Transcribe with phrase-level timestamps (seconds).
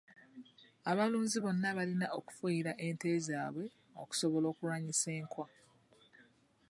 [0.89, 3.65] Abalunzi bonna balina okufuuyira ente zaabwe
[4.01, 5.45] okusobola okulwanyisa enkwa.